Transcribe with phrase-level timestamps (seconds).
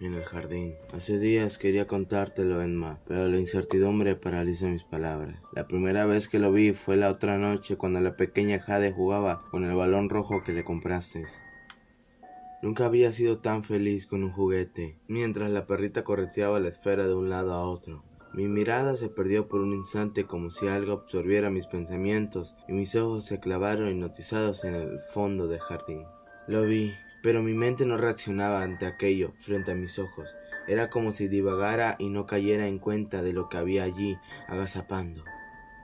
[0.00, 0.74] En el jardín.
[0.92, 5.40] Hace días quería contártelo, Emma, pero la incertidumbre paraliza mis palabras.
[5.52, 9.44] La primera vez que lo vi fue la otra noche cuando la pequeña Jade jugaba
[9.52, 11.26] con el balón rojo que le compraste.
[12.62, 17.14] Nunca había sido tan feliz con un juguete, mientras la perrita correteaba la esfera de
[17.14, 18.02] un lado a otro.
[18.32, 22.96] Mi mirada se perdió por un instante como si algo absorbiera mis pensamientos y mis
[22.96, 26.02] ojos se clavaron hipnotizados en el fondo del jardín.
[26.48, 26.92] Lo vi,
[27.24, 30.28] pero mi mente no reaccionaba ante aquello frente a mis ojos.
[30.68, 35.24] Era como si divagara y no cayera en cuenta de lo que había allí agazapando.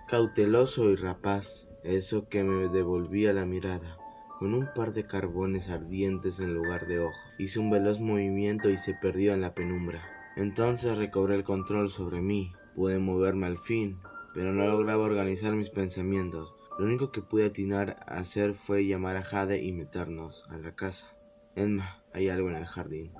[0.06, 3.96] Cauteloso y rapaz, eso que me devolvía la mirada.
[4.38, 8.76] Con un par de carbones ardientes en lugar de ojos, hizo un veloz movimiento y
[8.76, 10.02] se perdió en la penumbra.
[10.36, 12.52] Entonces recobré el control sobre mí.
[12.74, 13.98] Pude moverme al fin,
[14.34, 16.52] pero no lograba organizar mis pensamientos.
[16.78, 20.74] Lo único que pude atinar a hacer fue llamar a Jade y meternos a la
[20.74, 21.16] casa.
[21.56, 23.12] Emma, hay algo en el jardín,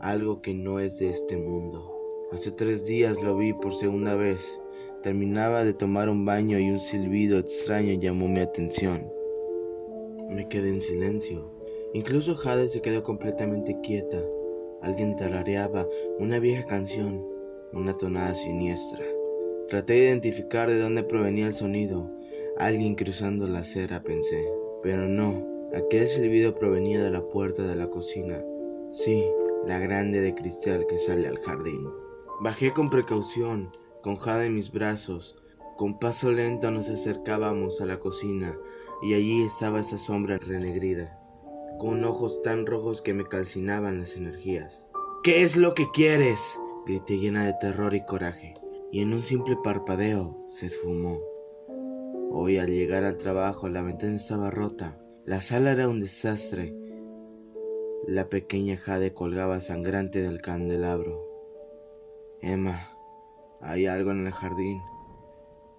[0.00, 1.94] algo que no es de este mundo.
[2.30, 4.60] Hace tres días lo vi por segunda vez.
[5.02, 9.10] Terminaba de tomar un baño y un silbido extraño llamó mi atención.
[10.28, 11.50] Me quedé en silencio.
[11.94, 14.22] Incluso Jade se quedó completamente quieta.
[14.82, 17.26] Alguien tarareaba una vieja canción,
[17.72, 19.04] una tonada siniestra.
[19.68, 22.10] Traté de identificar de dónde provenía el sonido.
[22.58, 24.46] Alguien cruzando la acera, pensé.
[24.82, 28.42] Pero no, Aquel silbido provenía de la puerta de la cocina.
[28.90, 29.22] Sí,
[29.66, 31.86] la grande de cristal que sale al jardín.
[32.40, 35.36] Bajé con precaución, con Jade en mis brazos.
[35.76, 38.56] Con paso lento nos acercábamos a la cocina
[39.02, 41.20] y allí estaba esa sombra renegrida,
[41.78, 44.86] con ojos tan rojos que me calcinaban las energías.
[45.22, 46.58] ¿Qué es lo que quieres?
[46.86, 48.54] grité llena de terror y coraje,
[48.90, 51.20] y en un simple parpadeo se esfumó.
[52.30, 54.98] Hoy al llegar al trabajo la ventana estaba rota
[55.28, 56.74] la sala era un desastre.
[58.06, 61.22] La pequeña Jade colgaba sangrante del candelabro.
[62.40, 62.96] Emma,
[63.60, 64.80] hay algo en el jardín.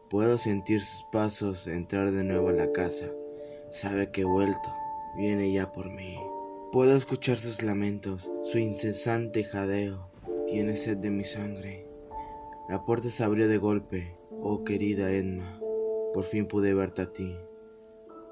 [0.08, 3.08] Puedo sentir sus pasos entrar de nuevo a la casa.
[3.72, 4.70] Sabe que he vuelto.
[5.18, 6.16] Viene ya por mí.
[6.72, 10.12] Puedo escuchar sus lamentos, su incesante jadeo.
[10.46, 11.88] Tiene sed de mi sangre.
[12.70, 14.16] La puerta se abrió de golpe.
[14.30, 15.60] Oh querida Emma,
[16.14, 17.36] por fin pude verte a ti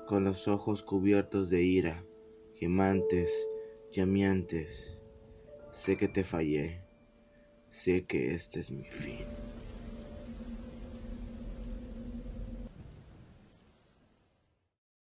[0.08, 2.04] con los ojos cubiertos de ira,
[2.56, 3.48] gemantes,
[3.92, 5.02] llameantes.
[5.74, 6.82] Sé que te fallé,
[7.70, 9.26] sé que este es mi fin.